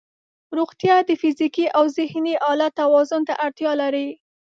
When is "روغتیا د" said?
0.57-1.11